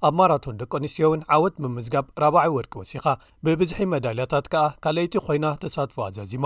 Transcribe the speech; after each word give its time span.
ኣብ 0.10 0.16
ማራቶን 0.22 0.60
ደቂ 0.64 0.72
ኣንስትዮ 0.82 1.08
እውን 1.12 1.24
ዓወት 1.38 1.56
ምምዝጋብ 1.66 2.08
4ባይ 2.28 2.52
ወርቂ 2.58 2.74
ወሲኻ 2.84 3.06
ብብዝሒ 3.48 3.82
መዳልያታት 3.96 4.48
ከኣ 4.56 4.66
ካልአይቲ 4.86 5.18
ኮይና 5.28 5.48
ተሳትፎ 5.66 5.98
ኣዘዚማ 6.10 6.46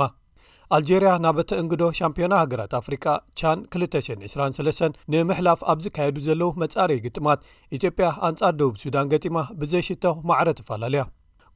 ኣልጀሪያ 0.75 1.09
ናብተ 1.23 1.49
እንግዶ 1.63 1.83
ሻምፒዮና 1.97 2.35
ሃገራት 2.43 2.71
ኣፍሪካ 2.79 3.05
ቻን 3.39 3.59
223 3.75 4.95
ንምሕላፍ 5.13 5.59
ኣብ 5.71 5.79
ዝካየዱ 5.85 6.17
ዘለዉ 6.27 6.49
መጻረየ 6.63 7.03
ግጥማት 7.03 7.41
ኢትዮጵያ 7.77 8.07
ኣንጻር 8.29 8.53
ደቡብ 8.59 8.77
ሱዳን 8.83 9.09
ገጢማ 9.13 9.37
ብዘይሽቶ 9.61 10.05
ማዕረ 10.29 10.47
ተፈላለያ 10.59 11.03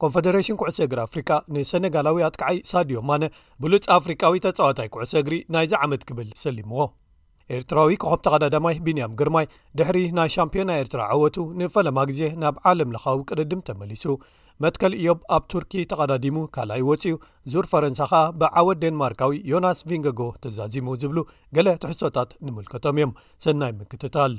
ኮንፈደሬሽን 0.02 0.58
ኩዕሶ 0.60 0.78
እግሪ 0.86 1.00
ኣፍሪካ 1.08 1.30
ንሰነጋላዊ 1.54 2.18
ኣትክዓይ 2.28 2.58
ሳድዮም 2.70 3.06
ማነ 3.10 3.24
ብሉፅ 3.64 3.86
ኣፍሪካዊ 3.98 4.38
ተጻዋታይ 4.46 4.88
ኩዕሶ 4.96 5.14
እግሪ 5.22 5.36
ናይዚ 5.56 5.72
ዓመት 5.86 6.04
ክብል 6.10 6.28
ሰሊሙዎ 6.44 6.86
ኤርትራዊ 7.56 7.94
ክኸም 8.02 8.20
ተቀዳዳማይ 8.26 8.76
ቢንያም 8.86 9.16
ግርማይ 9.20 9.46
ድሕሪ 9.78 9.98
ናይ 10.18 10.28
ሻምፒዮና 10.34 10.70
ኤርትራ 10.82 11.00
ዓወቱ 11.14 11.36
ንፈለማ 11.60 11.98
ግዜ 12.10 12.22
ናብ 12.42 12.56
ዓለም 12.70 12.92
ለኻዊ 12.94 13.18
ቅርድም 13.28 13.62
ተመሊሱ 13.68 14.04
መትከል 14.64 14.92
እዮብ 14.96 15.20
ኣብ 15.34 15.42
ቱርኪ 15.52 15.72
ተቐዳዲሙ 15.90 16.36
ካልኣይ 16.54 16.82
ወፂኡ 16.88 17.12
ዙር 17.52 17.66
ፈረንሳ 17.70 18.00
ኸኣ 18.10 18.18
ብዓወት 18.40 18.80
ዴንማርካዊ 18.82 19.36
ዮናስ 19.50 19.78
ቪንገጎ 19.90 20.20
ተዛዚሙ 20.42 20.88
ዝብሉ 21.02 21.18
ገለ 21.56 21.68
ትሕሶታት 21.82 22.30
ንምልከቶም 22.46 22.96
እዮም 23.00 23.12
ሰናይ 23.44 23.72
ምክትታል 23.82 24.34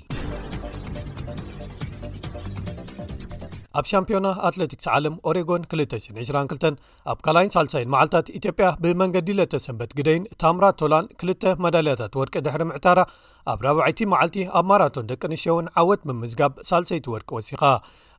ኣብ 3.80 3.86
ሻምፒዮና 3.92 4.28
ኣትለቲክስ 4.48 4.88
ዓለም 4.96 5.14
ኦሬጎን 5.32 5.66
29202 5.74 6.80
ኣብ 7.12 7.20
ካልይን 7.26 7.52
ሳልሰይን 7.56 7.92
መዓልትታት 7.94 8.30
ኢትዮጵያ 8.40 8.68
ብመንገዲ 8.84 9.30
ለተ 9.40 9.62
ሰንበት 9.66 9.92
ግደይን 10.00 10.24
ታምራ 10.44 10.66
ቶላን 10.82 11.06
ክልተ 11.20 11.44
መዳልያታት 11.66 12.18
ወርቂ 12.22 12.34
ድሕሪ 12.48 12.64
ምዕታራ 12.72 13.00
ኣብ 13.54 13.60
4ባዓይቲ 13.74 14.00
መዓልቲ 14.14 14.40
ኣብ 14.60 14.66
ማራቶን 14.72 15.08
ደቂ 15.14 15.22
ንሽዮውን 15.34 15.70
ዓወት 15.84 16.04
ምምዝጋብ 16.10 16.54
ሳልሰይቲ 16.72 17.08
ወርቂ 17.16 17.30
ወሲኻ 17.40 17.64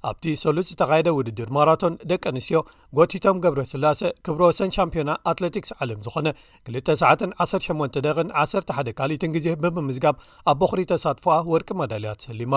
ኣብቲ 0.08 0.24
ሰሉስ 0.42 0.66
ዝተኻየደ 0.72 1.08
ውድድር 1.16 1.48
ማራቶን 1.56 1.94
ደቂ 2.10 2.22
ኣንስትዮ 2.30 2.60
ጎቲቶም 2.98 3.40
ገብረ 3.44 3.62
ስላሴ 3.72 4.00
ክብሮ 4.26 4.42
ሰን 4.58 4.70
ሻምፕዮና 4.76 5.10
ኣትለቲክስ 5.30 5.70
ዓለም 5.84 6.00
ዝኾነ 6.06 6.28
2ሰ18 6.76 7.98
ደቕ11 8.06 8.90
ካሊኢትን 9.00 9.32
ግዜ 9.36 9.46
ብምምዝጋብ 9.62 10.16
ኣብ 10.52 10.60
ኽሪ 10.72 10.82
ተሳትፎዋ 10.92 11.36
ወርቂ 11.52 11.68
መዳልያት 11.82 12.26
ሰሊማ 12.28 12.54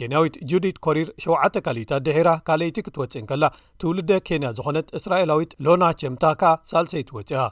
ኬንያዊት 0.00 0.34
ጁዲት 0.52 0.76
ኮሪር 0.86 1.08
7ተ 1.26 1.54
ካሊእታ 1.66 1.92
ኣድሒራ 2.00 2.30
ካልይቲ 2.48 2.76
ክትወፅእን 2.86 3.28
ከላ 3.32 3.44
ትውልደ 3.82 4.10
ኬንያ 4.30 4.50
ዝኾነት 4.60 4.88
እስራኤላዊት 5.00 5.52
ሎናቸምታካ 5.66 6.42
ሳልሰይት 6.72 7.10
ወፅኣ 7.18 7.42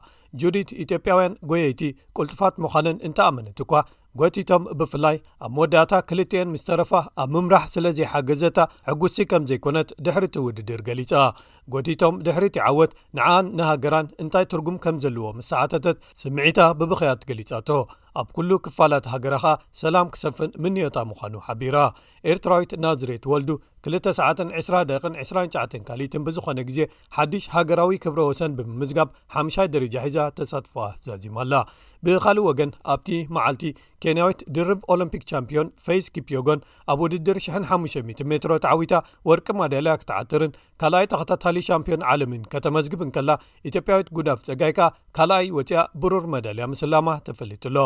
ጁዲት 0.41 0.71
ኢትዮጵያውያን 0.85 1.37
ጎየይቲ 1.51 1.83
ቁልጡፋት 2.17 2.55
ምዃንን 2.65 2.97
እንተኣመነት 3.09 3.61
ኳ 3.71 3.85
ጎቲቶም 4.21 4.63
ብፍላይ 4.81 5.17
ኣብ 5.47 5.51
መወዳእታ 5.57 5.95
ክልጥኤን 6.09 6.53
ምስ 6.53 6.63
ተረፋ 6.69 6.93
ኣብ 7.23 7.29
ምምራሕ 7.35 7.65
ስለ 7.75 7.87
ዘይሓገዘታ 7.99 8.59
ሕጉስቲ 8.89 9.19
ከም 9.31 9.43
ዘይኮነት 9.51 9.89
ድሕሪቲ 10.07 10.37
ውድድር 10.47 10.81
ገሊጻ 10.89 11.13
ጎቲቶም 11.75 12.17
ድሕሪ 12.27 12.45
ቲ 12.55 12.59
ይዓወት 12.63 12.93
ንዓን 13.19 13.47
ንሃገራን 13.59 14.09
እንታይ 14.25 14.47
ትርጉም 14.53 14.79
ከም 14.87 14.97
ዘለዎ 15.05 15.29
መሳዓተተት 15.41 15.99
ስምዒታ 16.23 16.59
ብብክያት 16.81 17.23
ገሊጻቶ 17.31 17.69
ኣብ 18.21 18.29
ኩሉ 18.37 18.51
ክፋላት 18.67 19.07
ሃገራ 19.13 19.35
ኸ 19.43 19.47
ሰላም 19.83 20.07
ክሰፍን 20.17 20.51
ምንዮታ 20.65 20.99
ምዃኑ 21.11 21.35
ሓቢራ 21.47 21.79
ኤርትራዊት 22.33 22.73
ናዝሬትወልዱ 22.85 23.51
2229 23.95 25.83
ካሊትን 25.89 26.23
ብዝኾነ 26.27 26.61
ግዜ 26.69 26.81
ሓድሽ 27.17 27.45
ሃገራዊ 27.57 27.99
ክብሮ 28.05 28.21
ወሰን 28.31 28.53
ብምምዝጋብ 28.59 29.09
ሓ 29.35 29.67
ድርጃ 29.75 29.95
ሒዛ 30.07 30.17
ተሳትፈዋ 30.39 30.85
ዛዚማኣላ 31.07 31.55
ብኻልእ 32.07 32.47
ወገን 32.49 32.71
ኣብቲ 32.93 33.09
መዓልቲ 33.37 33.63
ኬንያዊት 34.03 34.41
ድርብ 34.57 34.81
ኦሎምፒክ 34.95 35.23
ቻምፕዮን 35.31 35.69
ፌዝ 35.85 36.05
ኪፕዮጎን 36.17 36.61
ኣብ 36.93 36.99
ውድድር 37.05 37.39
1500 37.45 38.25
ሜትሮ 38.33 38.53
ተዓዊታ 38.65 38.95
ወርቂ 39.31 39.47
መዳልያ 39.63 39.93
ክትዓትርን 40.03 40.53
ካልኣይ 40.83 41.07
ተኸታታሊ 41.13 41.57
ሻምፕዮን 41.69 42.05
ዓለምን 42.13 42.43
ከተመዝግብንከላ 42.53 43.31
ኢትዮጵያዊት 43.71 44.11
ጉዳፍ 44.19 44.41
ፀጋይ 44.49 44.75
ካ 44.79 44.91
ካልኣይ 45.19 45.49
ወፅኣ 45.59 45.83
ብሩር 46.03 46.27
መዳልያ 46.35 46.65
ምስላማ 46.75 47.09
ተፈሊጥሎ 47.29 47.77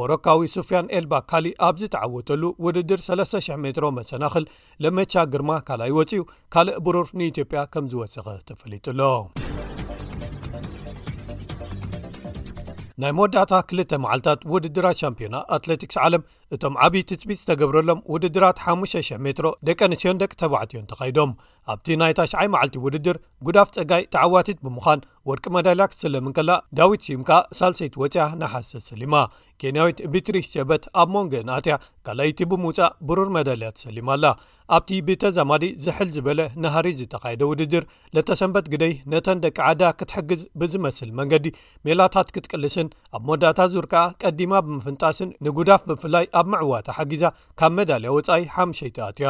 ሞሮካዊ 0.00 0.44
ሱፊያን 0.56 0.90
ኤልባ 0.98 1.14
ካሊእ 1.32 1.56
ኣብዝተዓወተሉ 1.70 2.42
ውድድር 2.66 3.02
300 3.08 3.60
ሜትሮ 3.66 3.84
መሰናኽል 4.00 4.46
ለመቻ 4.84 5.14
ግር 5.32 5.42
ካልይ 5.68 5.92
ወፅኡ 5.98 6.20
ካልእ 6.54 6.78
ብሩር 6.86 7.06
ንኢትዮጵያ 7.18 7.60
ከም 7.72 7.84
ዝወሰኸ 7.92 8.26
ተፈሊጡሎ 8.48 9.00
ናይ 13.02 13.12
መወዳእታ 13.16 13.54
ክልተ 13.70 13.92
መዓልትታት 14.02 14.42
ውድድራት 14.52 14.96
ሻምፒዮና 15.00 15.36
ኣትሌቲክስ 15.56 15.96
ዓለም 16.04 16.22
እቶም 16.54 16.74
ዓብዪ 16.84 17.00
ትፅቢት 17.10 17.40
ዝተገብረሎም 17.40 17.98
ውድድራት 18.12 18.58
5,00 18.74 19.20
ሜትሮ 19.26 19.46
ደቂ 19.68 19.78
ኣንስዮን 19.86 20.20
ደቂ 20.22 20.32
ተባዕትዮን 20.42 20.86
ተኸይዶም 20.90 21.32
ኣብቲ 21.72 21.86
ናይ 22.00 22.12
ታሽይ 22.18 22.46
መዓልቲ 22.54 22.74
ውድድር 22.84 23.16
ጉዳፍ 23.46 23.68
ፀጋይ 23.76 24.02
ተዓዋቲት 24.14 24.58
ብምዃን 24.64 25.00
ወድቂ 25.28 25.44
መዳልያ 25.56 25.84
ክትሰለምን 25.92 26.34
ከላ 26.36 26.50
ዳዊት 26.78 27.00
ሲምካ 27.06 27.30
ሳልሰይት 27.58 27.94
ወፅያ 28.02 28.24
ናሓስተ 28.40 28.82
ሰሊማ 28.88 29.14
ኬንያዊት 29.60 29.98
ቢትሪስ 30.12 30.46
ጀበት 30.54 30.84
ኣብ 31.02 31.08
ሞንገን 31.14 31.50
ኣትያ 31.56 31.74
ካልኣይቲ 32.06 32.40
ብምውፃእ 32.50 32.92
ብሩር 33.08 33.28
መዳልያ 33.36 33.68
ተሰሊማ 33.78 34.08
ኣላ 34.16 34.24
ኣብቲ 34.76 34.90
ብተዛማዲ 35.08 35.64
ዘሕል 35.84 36.08
ዝበለ 36.16 36.40
ናሃሪ 36.62 36.86
ዝተካይደ 37.00 37.42
ውድድር 37.50 37.84
ለተሰንበት 38.16 38.66
ግደይ 38.72 38.94
ነተን 39.12 39.42
ደቂ 39.44 39.56
ዓዳ 39.70 39.82
ክትሕግዝ 39.98 40.40
ብዝመስል 40.62 41.10
መንገዲ 41.20 41.46
ሜላታት 41.88 42.30
ክትቅልስን 42.36 42.88
ኣብ 43.18 43.24
መዳእታ 43.30 43.60
ዙርከኣ 43.74 44.04
ቀዲማ 44.24 44.52
ብምፍንጣስን 44.68 45.32
ንጉዳፍ 45.46 45.84
ብፍላይ 45.90 46.26
ኣብ 46.40 46.48
ምዕዋት 46.54 46.88
ሓግዛ 46.98 47.24
ካብ 47.60 47.74
መዳልያ 47.80 48.14
ወፃኢ 48.18 48.42
ሓሸይቲ 48.56 48.98
ኣትያ 49.10 49.28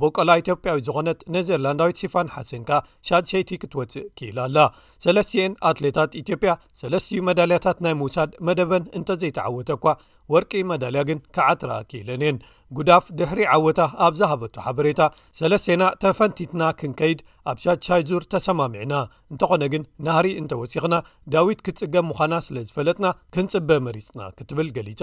ቦቆላ 0.00 0.30
ኢትዮጵያዊ 0.42 0.78
ዝኾነት 0.86 1.20
ነዘርላንዳዊ 1.34 1.90
ሲፋን 2.00 2.28
ሓሴንካ 2.34 2.70
ሻድ 3.08 3.24
ሸይቲ 3.32 3.50
ክትወፅእ 3.62 4.06
ክኢል 4.18 4.38
ኣላ 4.46 4.58
ሰለስትኤን 5.04 5.54
ኣትሌታት 5.70 6.12
ኢትዮጵያ 6.22 6.52
ሰለስትዩ 6.80 7.20
መዳልያታት 7.28 7.78
ናይ 7.86 7.94
ምውሳድ 8.00 8.30
መደበን 8.48 8.84
እንተዘይተዓወተ 8.98 9.70
ኳ 9.84 9.94
ወርቂ 10.34 10.52
መዳልያ 10.72 11.00
ግን 11.08 11.18
ከዓትራ 11.36 11.70
ክኢለን 11.90 12.22
እየን 12.24 12.36
ጉዳፍ 12.78 13.04
ድሕሪ 13.18 13.40
ዓወታ 13.54 13.80
ኣብ 14.04 14.12
ዝሃበቱ 14.20 14.54
ሓበሬታ 14.66 15.00
ሰለስተና 15.40 15.82
ተፈንቲትና 16.04 16.62
ክንከይድ 16.82 17.20
ኣብ 17.50 17.58
ሻሻይዙር 17.62 18.22
ተሰማሚዕና 18.32 18.94
እንተኾነ 19.32 19.62
ግን 19.72 19.82
ናህሪ 20.06 20.26
እንተወሲኽና 20.40 20.94
ዳዊት 21.34 21.60
ክትጽገም 21.66 22.06
ምዃና 22.10 22.34
ስለ 22.46 22.56
ዝፈለጥና 22.68 23.06
ክንጽበ 23.34 23.70
መሪፅና 23.86 24.20
ክትብል 24.38 24.68
ገሊጻ 24.76 25.02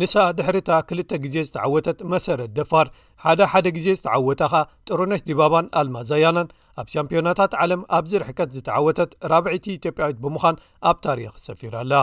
ንሳ 0.00 0.14
ድሕርታ 0.38 0.70
ክልተ 0.88 1.12
ግዜ 1.24 1.36
ዝተዓወተት 1.48 2.00
መሰረት 2.14 2.52
ደፋር 2.58 2.88
ሓደ 3.24 3.40
ሓደ 3.52 3.66
ግዜ 3.76 3.88
ዝተዓወጣኻ 3.98 4.54
ጥሩነሽ 4.88 5.22
ዲባባን 5.30 5.68
ኣልማዛያናን 5.82 6.50
ኣብ 6.80 6.86
ሻምፒዮናታት 6.92 7.52
ዓለም 7.62 7.80
ኣብዚርሕከት 7.98 8.50
ዝተዓወተት 8.56 9.10
ራብዒቲ 9.30 9.64
ኢትዮጵያዊት 9.78 10.18
ብምዃን 10.24 10.56
ኣብ 10.88 10.96
ታሪክ 11.06 11.34
ሰፊራኣላ 11.46 11.94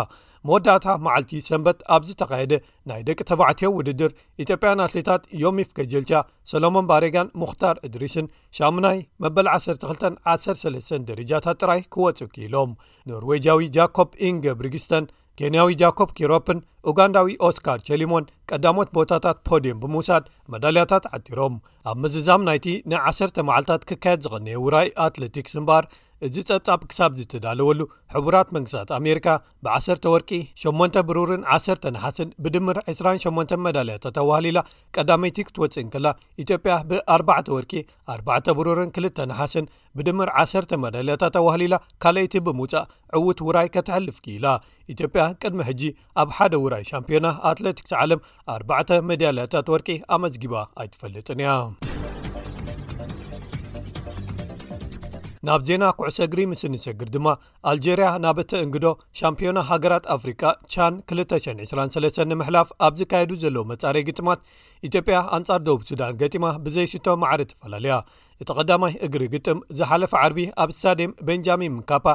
መወዳእታ 0.47 0.87
መዓልቲ 1.05 1.31
ሰንበት 1.47 1.79
ኣብዝተካየደ 1.95 2.53
ናይ 2.89 3.01
ደቂ 3.07 3.19
ተባዕትዮ 3.29 3.69
ውድድር 3.77 4.11
ኢትዮጵያን 4.43 4.83
ኣትሌታት 4.85 5.23
ዮሚፍ 5.43 5.69
ከጀልቻ 5.77 6.11
ሰሎሞን 6.51 6.89
ባሬጋን 6.91 7.31
ሙኽታር 7.41 7.75
እድሪስን 7.87 8.27
ሻሙናይ 8.57 8.99
መበል 9.25 9.49
12 9.53 9.87
13 9.93 11.09
ደረጃታት 11.09 11.59
ጥራይ 11.63 11.81
ክወፅኪኢሎም 11.95 12.73
ኖርዌጃዊ 13.11 13.61
ጃኮብ 13.77 14.11
ኢንገብሪግስተን 14.29 15.07
ኬንያዊ 15.39 15.69
ጃኮብ 15.81 16.09
ኪሮፕን 16.17 16.59
ኡጋንዳዊ 16.89 17.31
ኦስካር 17.47 17.79
ቸሊሞን 17.87 18.29
ቀዳሞት 18.49 18.89
ቦታታት 18.97 19.37
ፖዲየም 19.49 19.81
ብምውሳድ 19.83 20.25
መዳልያታት 20.53 21.05
ዓጢሮም 21.15 21.55
ኣብ 21.91 21.97
ምዝዛም 22.03 22.45
ናይቲ 22.49 22.67
ን 22.91 23.01
1ሰተ 23.11 23.43
መዓልትታት 23.49 23.83
ክካየድ 23.89 24.21
ዝቐነየ 24.25 24.61
ውራይ 24.65 24.87
ኣትለቲክ 25.05 25.47
ስምባር 25.55 25.83
እዚ 26.25 26.35
ጸጻብ 26.49 26.81
ክሳብ 26.89 27.11
ዝትዳለወሉ 27.19 27.79
ሕቡራት 28.13 28.49
መንግስት 28.55 28.89
ኣሜሪካ 28.97 29.27
ብ1ሰ 29.65 29.87
ወርቂ 30.13 30.29
8 30.65 30.99
ብሩርን 31.07 31.41
1 31.55 31.87
ናሓስን 31.95 32.29
ብድምር 32.43 32.77
28 32.93 33.53
መዳልያታ 33.65 34.11
ተዋህሊ 34.17 34.47
ላ 34.57 34.61
ቀዳመይቲ 34.97 35.37
ክትወፅእን 35.47 35.89
ከላ 35.95 36.07
ኢትዮጵያ 36.43 36.75
ብ4 36.91 37.49
ወርቂ 37.55 37.73
4ባ 38.15 38.29
ብሩርን 38.59 38.91
2 38.99 39.21
ናሓስን 39.31 39.67
ብድምር 39.99 40.29
1 40.45 40.77
መዳልያታ 40.83 41.31
ተዋህሊ 41.37 41.67
ላ 41.73 41.77
ካልኣይቲ 42.05 42.35
ብምውጻእ 42.47 42.87
ዕውት 43.19 43.41
ውራይ 43.47 43.69
ከተሐልፍ 43.75 44.17
ኪኢላ 44.27 44.47
ኢትዮጵያ 44.95 45.25
ቅድሚ 45.41 45.61
ሕጂ 45.71 45.83
ኣብ 46.23 46.31
ሓደ 46.39 46.53
ውራይ 46.65 46.85
ሻምፕዮና 46.91 47.27
ኣትለቲክስ 47.51 47.95
ዓለም 48.03 48.23
4ባ 48.57 48.79
ሜዳልያታት 49.11 49.69
ወርቂ 49.75 49.89
ኣመዝጊባ 50.17 50.55
ኣይትፈልጥን 50.83 51.43
እያ 51.45 51.49
ናብ 55.47 55.61
ዜና 55.67 55.85
ኩዕሰግሪ 55.97 56.39
ምስ 56.51 56.61
ንሰግር 56.73 57.09
ድማ 57.15 57.27
ኣልጀርያ 57.71 58.07
ናብእቲ 58.23 58.51
እንግዶ 58.65 58.85
ሻምፒዮና 59.19 59.59
ሃገራት 59.69 60.05
ኣፍሪቃ 60.15 60.41
ቻን 60.73 60.93
2923 61.13 62.17
ንምሕላፍ 62.29 62.69
ኣብ 62.85 62.93
ዝካየዱ 62.99 63.31
ዘለዉ 63.43 63.63
መጻረ 63.71 63.95
ግጥማት 64.09 64.39
ኢትዮጵያ 64.89 65.17
ኣንጻር 65.37 65.59
ደቡ 65.67 65.77
ሱዳን 65.89 66.17
ገጢማ 66.21 66.45
ብዘይሽቶ 66.67 67.07
ማዕሪ 67.23 67.41
ተፈላለያ 67.51 67.97
እቲ 68.43 68.49
ቐዳማይ 68.59 68.93
እግሪ 69.05 69.23
ግጥም 69.33 69.59
ዝሓለፈ 69.77 70.13
ዓርቢ 70.21 70.39
ኣብ 70.61 70.69
ስታድም 70.77 71.11
ቤንጃሚን 71.27 71.73
ምካፓ 71.79 72.05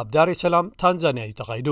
ኣብ 0.00 0.08
ዳሬሰላም 0.14 0.66
ታንዛንያ 0.80 1.22
እዩ 1.28 1.34
ተኻይዱ 1.38 1.68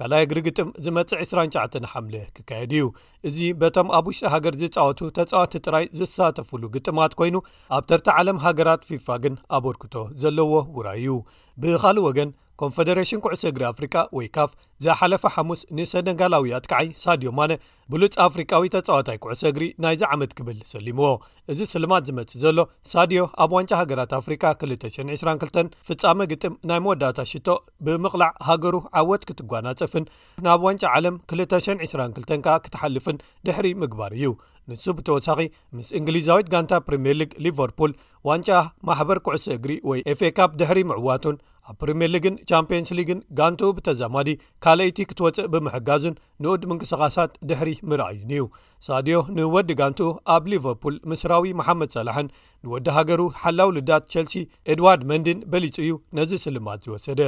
ካልይ 0.00 0.22
እግሪ 0.26 0.38
ግጥም 0.46 0.68
ዝመጽእ 0.84 1.20
29 1.24 1.88
ሓምለ 1.92 2.16
ክካየድ 2.36 2.72
እዩ 2.78 2.82
እዚ 3.30 3.38
በቶም 3.60 3.90
ኣብ 3.98 4.06
ውሽጢ 4.10 4.24
ሃገር 4.34 4.54
ዝፃወቱ 4.62 5.00
ተጻዋቲ 5.18 5.54
ጥራይ 5.66 5.86
ዝሳተፍሉ 5.98 6.62
ግጥማት 6.76 7.12
ኮይኑ 7.20 7.36
ኣብ 7.78 7.86
ተርቲ 7.92 8.08
ዓለም 8.22 8.40
ሃገራት 8.46 8.86
ፊፋ 8.88 9.06
ግን 9.26 9.36
ኣበርክቶ 9.58 9.94
ዘለዎ 10.22 10.52
ውራይ 10.78 11.00
እዩ 11.04 11.16
ብኻልእ 11.62 12.06
ወገን 12.08 12.32
ኮንፈደሬሽን 12.62 13.20
ኩዕሶ 13.24 13.42
እግሪ 13.50 13.62
ኣፍሪካ 13.70 13.96
ወይ 14.16 14.26
ካፍ 14.36 14.50
ዘሓለፈ 14.84 15.22
ሓሙስ 15.34 15.60
ንሰነጋላዊ 15.76 16.52
ኣትካዓይ 16.58 16.88
ሳድዮ 17.02 17.28
ማነ 17.38 17.52
ብሉፅ 17.92 18.12
ኣፍሪካዊ 18.24 18.68
ተጻዋታይ 18.74 19.18
ኩዕሶ 19.22 19.42
እግሪ 19.50 19.64
ናይዚ 19.82 20.02
ዓመት 20.14 20.32
ክብል 20.38 20.58
ሰሊምዎ 20.72 21.06
እዚ 21.52 21.60
ስልማት 21.72 22.06
ዝመጽእ 22.08 22.38
ዘሎ 22.44 22.58
ሳድዮ 22.92 23.22
ኣብ 23.44 23.52
ዋንጫ 23.56 23.70
ሃገራት 23.80 24.12
ኣፍሪካ 24.20 24.44
222 24.64 25.76
ፍጻመ 25.88 26.28
ግጥም 26.32 26.54
ናይ 26.70 26.80
መወዳታ 26.84 27.18
ሽቶ 27.32 27.48
ብምቕላዕ 27.86 28.30
ሃገሩ 28.48 28.74
ዓወት 29.00 29.24
ክትጓናፀፍን 29.30 30.06
ናብ 30.46 30.62
ዋንጫ 30.68 30.84
ዓለም 30.98 31.16
222 31.36 32.34
ከኣ 32.46 32.56
ክትሓልፍን 32.66 33.18
ድሕሪ 33.48 33.68
ምግባር 33.84 34.14
እዩ 34.20 34.28
ንሱ 34.70 34.84
ብተወሳኺ 34.98 35.40
ምስ 35.76 35.88
እንግሊዛዊት 36.00 36.50
ጋንታ 36.52 36.72
ፕሪምየር 36.88 37.16
ሊግ 37.22 37.30
ሊቨርፑል 37.46 37.94
ዋንጫ 38.30 38.48
ማሕበር 38.90 39.20
ኩዕሶ 39.28 39.46
እግሪ 39.56 39.72
ወይ 39.90 40.02
ኤፌካ 40.14 40.38
ድሕሪ 40.62 40.80
ምዕዋቱን 40.90 41.36
ኣብ 41.70 41.74
ፕሪምየር 41.80 42.10
ሊግን 42.14 42.34
ቻምፕዮንስ 42.50 42.90
ሊግን 42.98 43.18
ጋንቱኡ 43.38 43.68
ብተዘማዲ 43.76 44.28
ካልኣይቲ 44.64 44.98
ክትወፅእ 45.10 45.48
ብምሕጋዙን 45.52 46.14
ንኡድ 46.42 46.62
ምንቅስቓሳት 46.70 47.32
ድሕሪ 47.48 47.70
ምራኣዩን 47.90 48.30
እዩ 48.36 48.42
ሳድዮ 48.86 49.18
ንወዲ 49.36 49.70
ጋንቱ 49.80 50.00
ኣብ 50.34 50.44
ሊቨርፑል 50.52 50.94
ምስራዊ 51.10 51.50
መሓመድ 51.60 51.90
ሰላሕን 51.96 52.28
ንወዲ 52.64 52.86
ሃገሩ 52.96 53.20
ሓላው 53.42 53.68
ልዳት 53.76 54.04
ቸልሲ 54.14 54.34
ኤድዋርድ 54.72 55.02
መንድን 55.12 55.38
በሊጹ 55.52 55.76
እዩ 55.86 55.92
ነዚ 56.18 56.32
ስልማት 56.46 56.80
ዝወሰደ 56.86 57.20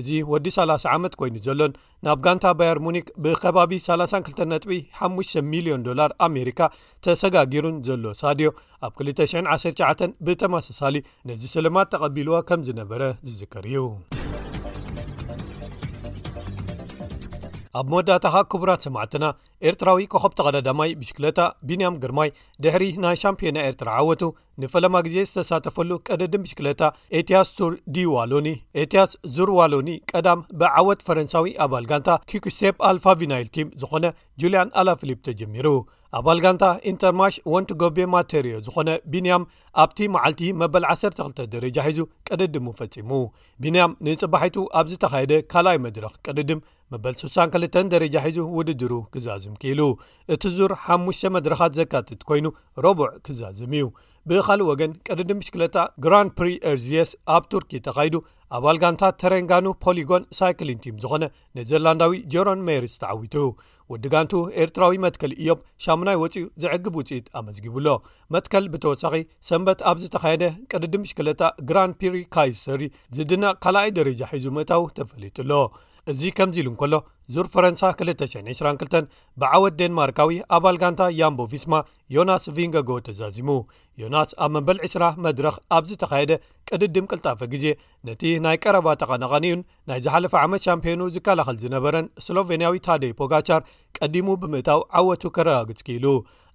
እዚ 0.00 0.08
ወዲ 0.32 0.46
30 0.58 0.86
ዓመት 0.96 1.14
ኮይኑ 1.20 1.34
ዘሎን 1.46 1.72
ናብ 2.06 2.20
ጋንታ 2.26 2.44
ባያርሞኒክ 2.60 3.08
ብከባቢ 3.24 3.72
32ጥ5ሚልዮን 3.88 5.84
ላር 6.00 6.12
ኣሜሪካ 6.28 6.60
ተሰጋጊሩን 7.06 7.76
ዘሎ 7.88 8.14
ሳድዮ 8.22 8.50
ኣብ 8.88 8.92
219 9.10 10.16
ብተማሰሳሊ 10.28 10.96
ነዚ 11.30 11.42
ስልማት 11.56 11.90
ተቐቢልዎ 11.94 12.38
ከም 12.50 12.62
ዝነበረ 12.70 13.02
ዝዝከር 13.28 13.66
እዩ 13.72 13.81
ኣብ 17.78 17.86
መወዳእታ 17.92 18.24
ሃ 18.32 18.36
ክቡራት 18.52 18.80
ስማዕትና 18.86 19.24
ኤርትራዊ 19.70 20.00
ኮኸብቲቀዳዳማይ 20.12 20.90
ብሽክለታ 21.00 21.40
ቢንያም 21.68 21.98
ግርማይ 22.02 22.30
ድሕሪ 22.64 22.84
ናይ 23.04 23.16
ሻምፒዮና 23.22 23.58
ኤርትራ 23.70 23.88
ዓወቱ 24.00 24.22
ንፈለማ 24.62 24.96
ግዜ 25.06 25.16
ዝተሳተፈሉ 25.28 25.90
ቀደድም 26.08 26.42
ብሽክለታ 26.46 26.82
ኤያስ 27.18 27.50
ሱርዲዋሎኒ 27.58 28.48
ኤያስ 28.82 29.12
ዙርዋሎኒ 29.36 29.90
ቀዳም 30.12 30.40
ብዓወት 30.62 31.00
ፈረንሳዊ 31.06 31.50
ኣባል 31.66 31.86
ጋንታ 31.92 32.10
ኪኩሴፕ 32.32 32.76
ኣልፋ 32.90 33.04
ቪናይል 33.22 33.48
ቲም 33.56 33.70
ዝኾነ 33.82 34.04
ጁልያን 34.42 34.72
ኣላፊሊፕ 34.82 35.20
ተጀሚሩ 35.28 35.66
ኣባል 36.18 36.38
ጋንታ 36.44 36.64
ኢንተርማሽ 36.90 37.34
ወንቲ 37.52 37.70
ጎብ 37.82 37.98
ማቴር 38.14 38.46
ዝኾነ 38.66 38.88
ቢንያም 39.12 39.46
ኣብቲ 39.84 39.98
መዓልቲ 40.16 40.42
መበል 40.62 40.84
12 40.90 41.40
ደረጃ 41.54 41.78
ሒዙ 41.88 42.00
ቀደድሙ 42.30 42.66
ፈፂሙ 42.80 43.10
ቢንያም 43.64 43.96
ንፅባሒቱ 44.08 44.58
ኣብዝ 44.80 44.94
ተኻየደ 45.04 45.36
ካልኣይ 45.54 45.80
መድረኽ 45.86 46.14
ቀደድም 46.28 46.60
መበል 46.94 47.16
62 47.24 47.82
ደረጃ 47.96 48.14
ሒዙ 48.28 48.38
ውድድሩ 48.58 48.92
ግዛዝሙ 49.16 49.51
ሉ 49.78 49.82
እቲ 50.34 50.42
ዙር 50.56 50.72
5ሙሽ 50.86 51.20
መድረካት 51.36 51.72
ዘካትት 51.78 52.20
ኮይኑ 52.28 52.46
ረቡዕ 52.84 53.08
ክዛዝም 53.26 53.72
እዩ 53.78 53.82
ብካልእ 54.28 54.66
ወገን 54.70 54.90
ቅድዲ 55.06 55.30
ምሽክለጣ 55.38 55.76
ግራን 56.04 56.28
ፕሪ 56.38 56.48
ኣርዚየስ 56.70 57.10
ኣብ 57.34 57.42
ቱርኪ 57.52 57.70
ተካይዱ 57.86 58.14
ኣባል 58.56 58.76
ጋንታ 58.82 59.02
ተረንጋኑ 59.20 59.66
ፖሊጎን 59.84 60.24
ሳይክሊን 60.38 60.80
ቲም 60.84 60.96
ዝኾነ 61.02 61.24
ነዘርላንዳዊ 61.58 62.14
ጀሮን 62.32 62.60
ሜሪስ 62.68 62.94
ተዓዊቱ 63.02 63.34
ውዲጋንቱ 63.92 64.32
ኤርትራዊ 64.62 64.98
መትከል 65.04 65.32
እዮም 65.40 65.60
ሻሙናይ 65.84 66.18
ወፂኡ 66.22 66.44
ዘዕግብ 66.64 66.94
ውፅኢት 67.00 67.26
ኣመዝጊብሎ 67.40 67.86
መትከል 68.36 68.66
ብተወሳኺ 68.74 69.14
ሰንበት 69.50 69.80
ኣብ 69.90 69.96
ዝተካየደ 70.04 70.44
ቀድዲ 70.72 70.94
ምሽክለጣ 71.04 71.40
ግራን 71.70 71.94
ፕሪ 72.02 72.18
ካይሰሪ 72.36 72.84
ዝድናቅ 73.16 73.56
ካልኣይ 73.66 73.90
ደረጃ 74.00 74.22
ሒዙ 74.36 74.48
ምእታዉ 74.58 74.84
ተፈለጡኣሎ 75.00 75.52
እዚ 76.10 76.22
ከምዚ 76.36 76.56
ኢሉ 76.60 76.68
እንከሎ 76.70 76.94
ዙር 77.34 77.46
ፈረንሳ 77.50 77.80
222 77.98 79.04
ብዓወት 79.40 79.74
ዴንማርካዊ 79.80 80.30
ኣባል 80.56 80.76
ጋንታ 80.82 81.02
ያምቦ 81.18 81.40
ቪስማ 81.52 81.74
ዮናስ 82.16 82.44
ቪንገጎ 82.56 82.88
ተዛዚሙ 83.06 83.48
ዮናስ 84.02 84.30
ኣብ 84.44 84.50
መንበል 84.54 84.78
200 84.86 85.22
መድረኽ 85.26 85.54
ኣብዝተካየደ 85.76 86.32
ቅድድም 86.70 87.06
ቅልጣፈ 87.10 87.40
ግዜ 87.52 87.66
ነቲ 88.08 88.22
ናይ 88.46 88.58
ቀረባ 88.64 88.88
ተቐነቐኒዩን 89.02 89.62
ናይ 89.90 90.00
ዝሓለፈ 90.06 90.34
ዓመት 90.44 90.64
ሻምፒዮኑ 90.66 91.00
ዝከላኸል 91.16 91.58
ዝነበረን 91.62 92.08
ስሎቬንያዊ 92.26 92.76
ታደ 92.88 93.02
ፖጋቻር 93.22 93.62
ቀዲሙ 93.98 94.26
ብምእታው 94.44 94.82
ዓወቱ 95.00 95.22
ከረጋግፅኪሉ 95.38 96.06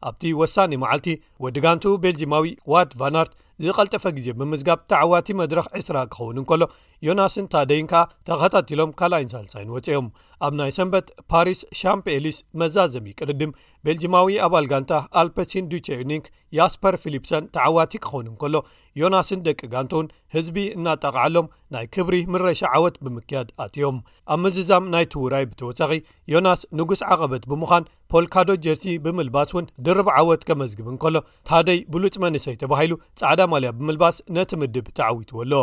ኣብቲ 0.10 0.24
ወሳኒ 0.44 0.74
መዓልቲ 0.86 1.10
ወዲጋንቱ 1.46 1.86
ቤልጂማዊ 2.04 2.46
ዋድ 2.74 2.92
ቫናርት 3.02 3.32
ዝቐልጠፈ 3.65 4.04
ግዜ 4.15 4.27
ብምዝጋብ 4.39 4.80
ተዓዋቲ 4.92 5.27
መድረኽ 5.39 5.65
ዕስራ 5.80 5.98
ክኸውን 6.13 6.36
እንከሎ 6.42 6.63
ዮናስን 7.07 7.48
ታደይንካ 7.54 7.94
ተኸታትሎም 8.27 8.92
ካልይን 9.00 9.31
ሳልሳይን 9.33 9.71
ወፅኦም 9.75 10.07
ኣብ 10.45 10.54
ናይ 10.59 10.71
ሰንበት 10.77 11.07
ፓሪስ 11.33 11.59
ሻምፕኤሊስ 11.80 12.38
መዛዘሚቅርድም 12.62 13.56
ቤልጂማዊ 13.88 14.27
ኣባል 14.48 14.68
ጋንታ 14.74 14.94
ኣልፐሲን 15.21 15.69
ዱቸኒንክ 15.71 16.27
ያስፐር 16.59 16.98
ፊልፕሰን 17.06 17.50
ተዓዋቲ 17.57 17.94
ክኸውን 18.04 18.27
ንከሎ 18.33 18.56
ዮናስን 19.02 19.40
ደቂ 19.48 19.62
ጋንቱን 19.74 20.06
ህዝቢ 20.36 20.58
እናጠቕዓሎም 20.78 21.48
ናይ 21.74 21.86
ክብሪ 21.96 22.16
ምረሻ 22.34 22.62
ዓወት 22.78 22.96
ብምክያድ 23.06 23.48
ኣትዮም 23.66 23.98
ኣብ 24.34 24.40
ምዝዛም 24.44 24.84
ናይ 24.94 25.06
ትውራይ 25.14 25.46
ብተወሳኺ 25.50 25.92
ዮናስ 26.34 26.62
ንጉስ 26.80 27.02
ዓቐበት 27.14 27.44
ብምዃን 27.52 27.88
ፖልካዶ 28.12 28.50
ጀርሲ 28.66 28.86
ብምልባስ 29.06 29.50
ውን 29.56 29.66
ድርብ 29.88 30.08
ዓወት 30.20 30.42
ከመዝግብን 30.50 30.98
ከሎ 31.04 31.16
ታደይ 31.50 31.80
ብሉጭ 31.94 32.13
መንሰይ 32.24 32.56
ተባሂሉ 32.63 32.94
ፃዕዳ 33.22 33.42
ማልያ 33.54 33.72
ብምልባስ 33.80 34.18
ነቲ 34.38 34.51
ምድብ 34.62 34.88
ተዓዊትዎ 35.00 35.39
ኣሎ 35.46 35.54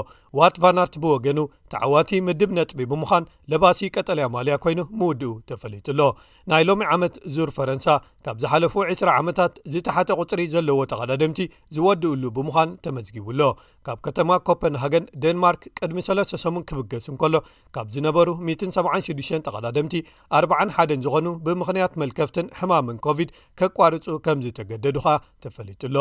ዋት 0.40 0.58
ቫናርት 0.64 0.96
ብወገኑ 1.04 1.40
ተዓዋቲ 1.74 2.10
ምድብ 2.28 2.52
ነጥቢ 2.58 2.80
ብምዃን 2.92 3.28
ለባሲ 3.52 3.80
ቀጠልያ 3.96 4.26
ማልያ 4.36 4.56
ኮይኑ 4.66 4.80
ምውድኡ 5.02 5.32
ተፈሊጡ 5.52 5.86
ሎ 6.00 6.10
ናይ 6.52 6.64
ሎሚ 6.70 6.82
ዓመት 6.96 7.16
ዙር 7.36 7.52
ፈረንሳ 7.58 7.88
ካብ 8.26 8.38
ዝሓለፉ 8.44 8.76
20 8.92 9.12
ዓመታት 9.20 9.54
ዝተሓተ 9.74 10.08
ቁፅሪ 10.22 10.42
ዘለዎ 10.56 10.80
ተቐዳድምቲ 10.92 11.40
ዝወድኡሉ 11.76 12.24
ብምዃን 12.38 12.70
ተመዝጊብ 12.86 13.23
ብሎካብ 13.28 13.98
ከተማ 14.06 14.30
ኮፐንሃገን 14.48 15.04
ደንማርክ 15.24 15.62
ቅድሚ 15.80 15.98
3ስ 16.08 16.32
ሰሙን 16.44 16.64
ክብገሱ 16.70 17.06
ንከሎ 17.14 17.34
ካብ 17.76 17.86
ዝነበሩ 17.94 18.28
176 18.50 19.40
ጠቀዳደምቲ 19.48 19.94
41ን 20.42 21.00
ዝኾኑ 21.06 21.26
ብምኽንያት 21.46 21.94
መልከፍትን 22.04 22.52
ሕማምን 22.60 22.98
ኮቪድ 23.06 23.30
ኬቋርፁ 23.60 24.06
ከምዝተገደዱ 24.26 24.96
ኸ 25.06 25.16
ተፈሊጡሎ 25.44 25.96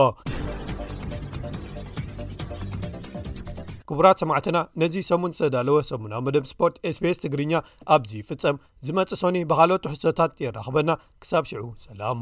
ክቡራት 3.89 4.17
8ማዕትና 4.23 4.57
ነዚ 4.81 4.93
ሰሙን 5.09 5.33
ዝተዳለወ 5.37 5.77
ሰሙናዊ 5.89 6.21
መደም 6.27 6.45
ስፖርት 6.51 6.75
ስpስ 6.95 7.17
ትግርኛ 7.23 7.53
ኣብዝፍፀም 7.95 8.61
ዝመፅእ 8.87 9.19
ሶኒ 9.23 9.43
ብካልኦት 9.51 9.89
ሕሶታት 9.93 10.41
የራኽበና 10.45 10.89
ክሳብ 11.23 11.47
ሽዑ 11.51 11.63
ሰላም 11.87 12.21